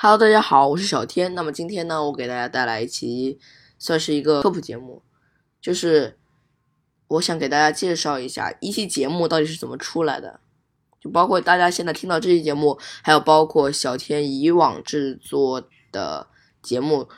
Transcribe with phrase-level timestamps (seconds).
[0.00, 1.34] Hello，大家好，我是小天。
[1.34, 3.36] 那么今天呢，我给大家带来一期
[3.80, 5.02] 算是一个科普节目，
[5.60, 6.16] 就是
[7.08, 10.38] 我想给大家介绍一下一期节目到底是怎么出来的，
[11.00, 16.28] 就包括大家现在听到这期节目，还有包括小天以往制作的
[16.62, 17.08] 节目，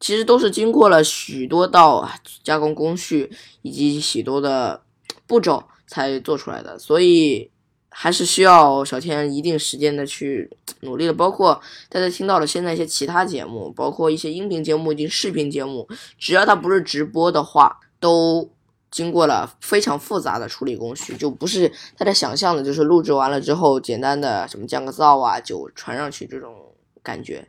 [0.00, 3.30] 其实都是经过了许多道啊加工工序
[3.62, 4.82] 以及许多的
[5.24, 7.52] 步骤才做出来的，所以。
[8.00, 10.48] 还是需要小天一定时间的去
[10.82, 18.48] 努力的，包括大家听到了现在一些其他节目，包括一些音频节目以及视频节目，只要它不是直播的话，都
[18.88, 26.54] 经过了非常复杂的处理工序，就不是大家想象的，就是录制完了之后简单的什么降个噪啊就传上去这种
[27.02, 27.48] 感觉。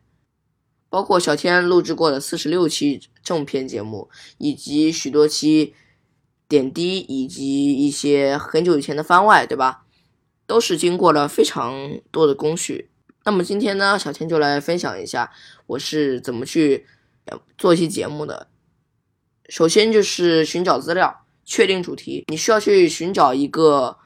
[0.89, 5.75] 包括小天录制过的四十六期正片节目，以及许多期
[6.47, 9.83] 点滴，以及一些很久以前的番外，对吧？
[10.49, 12.89] 都是经过了非常多的工序。
[13.23, 15.31] 那么今天呢，小天就来分享一下
[15.67, 16.87] 我是怎么去
[17.55, 18.47] 做一期节目的。
[19.47, 22.25] 首先就是寻找资料，确定主题。
[22.29, 23.99] 你需要去寻找一个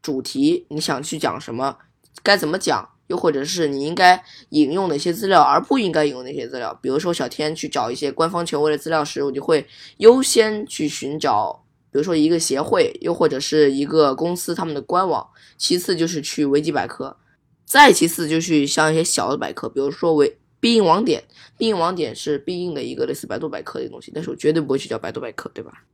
[0.00, 1.76] 主题，你想去讲什么，
[2.22, 6.72] 该怎么讲，又或者是你应该引用哪些资料，而不应该引用哪些资料。
[6.80, 9.66] 比如说，小天去找一些官方权威的资料时，我就会
[9.98, 11.65] 优先去寻找。
[11.96, 17.16] 比如说一个协会，又或者是一个公司他们的官网，其次就是去维基百科，
[17.64, 21.24] 再其次就去像一些小的百科，比如说维必应网点，
[21.56, 25.84] 必应网点是必应的一个类似百度百科的东西，但是我绝对不会去叫百度百科，对吧？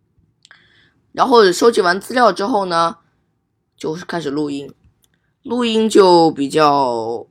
[1.12, 2.97] 然后收集完资料之后呢，
[3.77, 4.75] 就是开始录音，
[5.45, 7.25] 录音就比较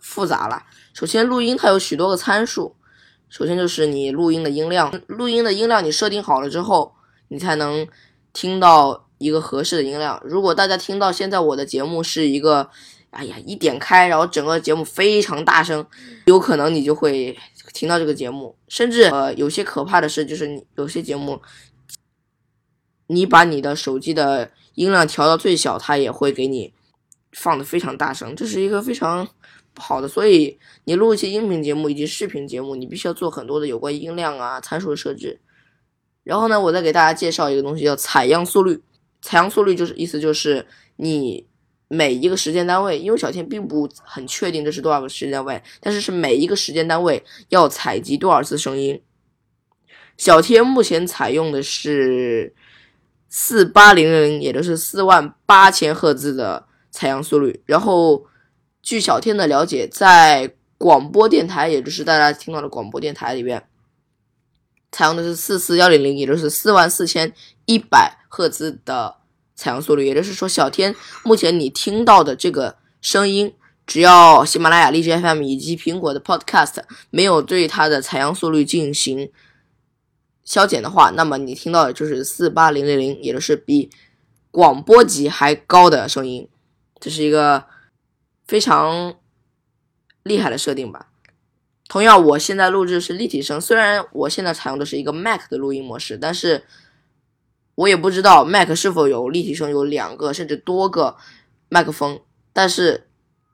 [0.00, 0.64] 复杂了。
[0.92, 2.74] 首先录音它有许多个参数，
[3.28, 6.92] 首先就是你录音的音量，录音的音量你设定好了之后，
[7.28, 7.86] 你才能。
[8.36, 10.20] 听到一个合适的音量。
[10.22, 12.68] 如果大家听到现在我的节目是一个，
[13.08, 15.86] 哎呀，一点开，然后整个节目非常大声，
[16.26, 17.34] 有可能你就会
[17.72, 18.54] 听到这个节目。
[18.68, 21.40] 甚至呃，有些可怕的是，就是你有些节目，
[23.06, 26.74] 你把你的手机的音量调到最小，它也会给你
[27.32, 29.26] 放的非常大声，这是一个非常
[29.72, 30.06] 不好的。
[30.06, 35.40] 所以你录一些音频节目以及视频节目，你必须要做很多的有关音量啊参数的设置。
[36.26, 38.82] 然后呢，我再给大家介绍一个东西，叫采样速率。
[39.22, 40.66] 采样速率就是意思就是
[40.96, 41.46] 你
[41.86, 49.00] 每一个时间单位，因为小天并不很确定这是多少个时间单位，但是是每一个时间单位要采集多少次声音。
[50.16, 52.52] 小天目前采用的是
[53.28, 57.62] 四八零零，也就是四万八千赫兹的采样速率。
[57.66, 58.26] 然后
[58.82, 63.62] 据小天的了解，在广播电台，也就是大家听到的广播电台里边。
[64.96, 67.30] 采用的是四四幺零零，也就是四万四千
[67.66, 69.14] 一百赫兹的
[69.54, 70.06] 采样速率。
[70.06, 73.52] 也就是说，小天目前你听到的这个声音，
[73.86, 76.76] 只要喜马拉雅、荔枝 FM 以及苹果的 Podcast
[77.10, 79.30] 没有对它的采样速率进行
[80.46, 83.90] 消减的话，那么你听到的就是四八零零零，也就是比
[84.50, 86.48] 广播级还高的声音。
[86.98, 87.64] 这是一个
[88.46, 89.14] 非常
[90.22, 91.10] 厉害的设定吧。
[91.88, 93.60] 同样，我现在录制是立体声。
[93.60, 96.64] 虽然我现在采用的是一个 Mac 的录音模式，但是
[97.76, 101.16] 我也不知道 Mac 是否有立体声，有两个甚至多个
[101.68, 102.18] 麦克风。
[102.52, 103.06] 但是，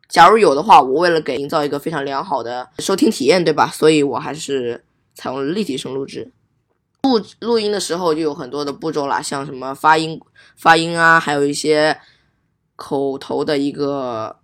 [0.09, 3.67] 假如有的话，我为了给营造一个非常良好的收听体验，对吧？
[3.67, 4.83] 所以我还是
[5.15, 6.33] 采用了立体声录制。
[7.03, 10.19] 录录音的时候就有很多的步骤啦，像什么发音、
[10.57, 11.99] 发音啊，还有一些
[12.77, 14.37] 口头的一个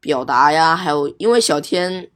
[0.00, 2.08] 表达呀，还有因为小天。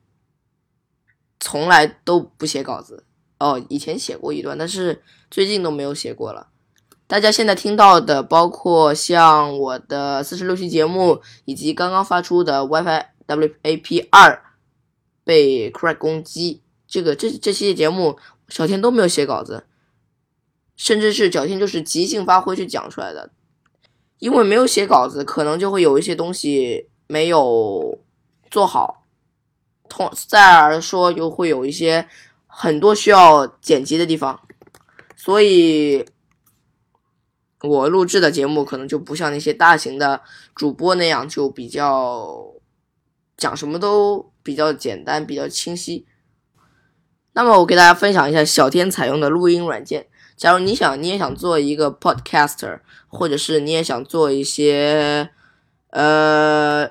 [1.41, 3.05] 从来都不写稿子
[3.39, 6.49] 哦，以前写过一段，但是最近都没有写过了。
[7.06, 14.43] 大家现在听到的，包括像我的四十六期节目，以及刚刚发出的 WiFi WAP 二
[15.25, 18.17] 被 crack 攻击，这个这这期节目
[18.49, 19.65] 小天都没有写稿子，
[20.77, 23.31] 甚至是小天就是即兴发挥去讲出来的。
[24.19, 27.99] 因为没有写稿子，可能就会有一些东西没有
[28.51, 29.00] 做好。
[29.91, 32.09] 同再而说，又会有一些
[32.47, 34.41] 很多需要剪辑的地方，
[35.15, 36.07] 所以，
[37.60, 40.22] 我录制的节目可能就不像那些大型的
[40.54, 42.54] 主播那样，就比较
[43.37, 46.07] 讲什么都比较简单、比较清晰。
[47.33, 50.07] 那么，我给大家分享一下小天采用的录音软件。
[50.36, 55.31] 假如你想，你也想做一个 podcaster，或者是你也想做一些
[55.91, 56.91] 呃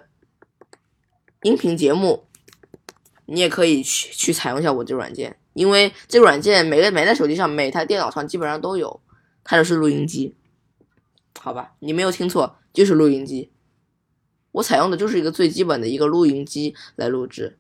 [1.42, 2.29] 音频节目。
[3.32, 9.00] 你也可以去去采用一下我这软件，因为这软件每个每台手机上、每台电脑上基本上都有，
[9.44, 10.36] 它就是录音机，
[11.40, 11.74] 好吧？
[11.80, 13.52] 你没有听错，就是录音机。
[14.52, 17.58] 我采用的就是一个最基本的一个录音机来录制，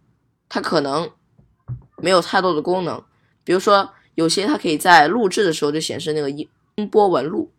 [0.49, 1.11] 它可能
[1.97, 3.03] 没有太多的功能，
[3.43, 6.49] 比如说有些它可以在录制的时候就显示那个音
[6.89, 7.51] 波纹路，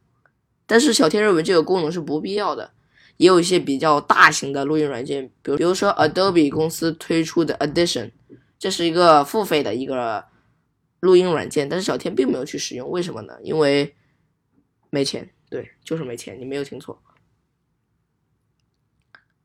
[0.66, 2.72] 但是小天认为这个功能是不必要的。
[3.20, 8.12] 也有一些比较大型的录音软件，比如比如说 Adobe 公司推出的 Audition，
[8.58, 10.24] 这是一个付费的一个
[11.00, 13.38] 录音软件，但是小天并没有去使用，为什么呢？
[13.42, 13.94] 因为
[14.88, 17.02] 没钱，对，就是没钱，你没有听错。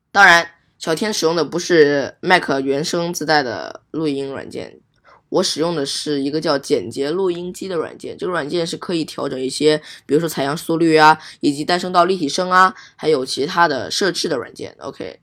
[0.10, 4.80] 当然，小天使用的不是 Mac 原生自带的录音软件。
[5.30, 14.76] 我使用的是一个叫简洁录音机的软件，这个软件是可以调整一些，比如说采样速率啊，以及单声道立体声啊，还有其他的设置的软件。
[14.80, 15.20] OK，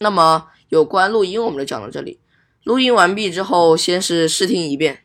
[0.00, 2.20] 那么有关录音我们就讲到这里。
[2.64, 5.04] 录音完毕之后，先是试听一遍，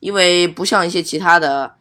[0.00, 1.74] 因为不像一些其他的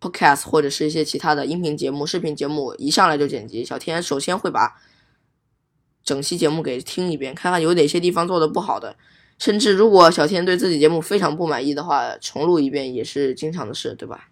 [0.00, 3.64] Podcast 或者是一些其他的音频节目、视频节目，一上来就剪辑。
[3.64, 4.78] 小天首先会把
[6.02, 8.96] 整期节目给听一遍，看看有哪些地方做的不好的。
[9.36, 14.28] 甚至如果小天对自己节目非常不满意的话，重录一遍也是经常的事，对吧？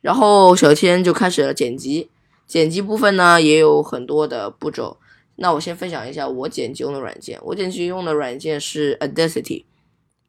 [0.00, 2.10] 然后小天就开始了剪辑，
[2.46, 4.98] 剪辑部分呢也有很多的步骤。
[5.36, 9.64] 那我先分享一下我剪辑用的软件，我剪辑用的软件是 Audacity，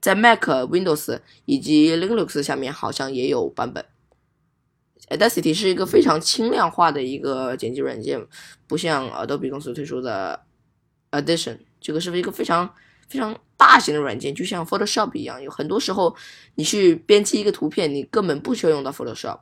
[0.02, 3.86] 在 Mac、Windows 以及 Linux 下面好像也有版本。
[5.10, 8.26] Audacity 是一个非常轻量化的一个剪辑软件，
[8.68, 10.42] 不像 Adobe 公司推出的
[11.12, 12.74] Audition，这个是一个非常。
[13.08, 16.16] 非常大型的软件，就像 Photoshop 一样，有很多时候
[16.56, 19.40] 你去编辑一个图片，你根本不需要用到 Photoshop，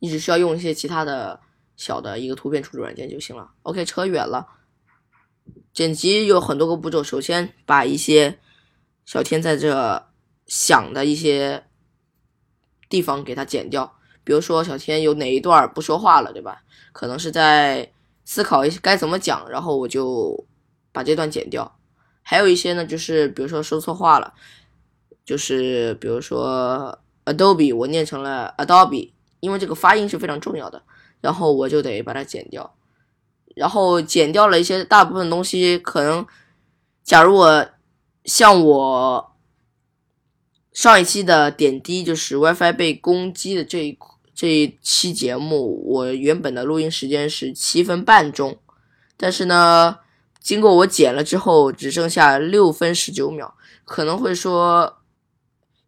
[0.00, 1.40] 你只需要用一些其他的
[1.76, 3.52] 小的一个图片处理软件就行了。
[3.62, 4.46] OK，扯远了，
[5.72, 8.38] 剪辑有很多个步骤，首先把一些
[9.04, 10.06] 小天在这
[10.46, 11.64] 想的一些
[12.88, 16.62] 地方给它剪掉，比如说小天有哪一段不说话了，对吧？
[16.92, 17.92] 可能是在
[18.24, 20.46] 思考一些该怎么讲，然后我就
[20.90, 21.77] 把这段剪掉。
[22.30, 24.34] 还有一些呢，就是比如说说错话了，
[25.24, 30.82] 就是比如说 Adobe 我念成了 Adobe，因为这个发音是非常重要的，
[31.22, 32.74] 然后我就得把它剪掉，
[33.56, 36.26] 然后剪掉了一些大部分东西，可能
[37.02, 37.66] 假如我
[38.26, 39.32] 像我
[40.74, 43.98] 上一期的点滴，就是 WiFi 被攻击的这一
[44.34, 48.58] 这一期节目，我原本的录音时间是七分半钟，
[49.16, 50.00] 但是呢。
[50.48, 53.54] 经过我剪了之后，只剩下六分十九秒，
[53.84, 55.02] 可能会说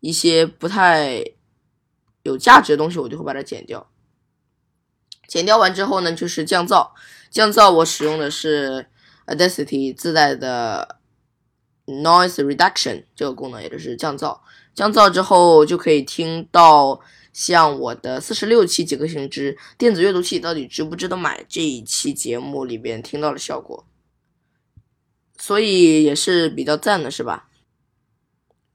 [0.00, 1.24] 一些不太
[2.24, 3.90] 有价值的东西，我就会把它剪掉。
[5.26, 6.90] 剪掉完之后呢，就是降噪。
[7.30, 8.86] 降噪我使用的是
[9.26, 10.98] Audacity 自带的
[11.86, 14.40] Noise Reduction 这个功能，也就是降噪。
[14.74, 17.00] 降噪之后就可以听到
[17.32, 23.86] 像我的四十六期几个星之电子阅读器到底值不值得买这一期节目里边听到的效果。
[25.40, 27.48] 所以也是比较赞的，是吧？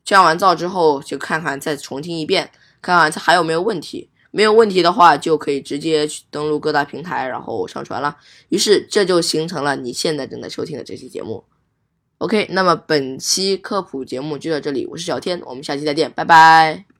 [0.03, 2.51] 降完噪之后，就看看再重听一遍，
[2.81, 4.09] 看看它还有没有问题。
[4.31, 8.17] 没有问题的话，就可以直接去登录各大平台，然后上传了。
[8.49, 11.45] 于是这就形成了你现在正在收听的这期节目。
[12.17, 16.94] OK，那么本期科普节目就到这里，我是小天，我们下期再见，拜拜。